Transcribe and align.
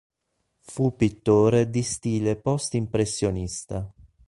Fu 0.61 0.95
pittore 0.95 1.69
di 1.69 1.83
stile 1.83 2.35
post-impressionista. 2.35 3.93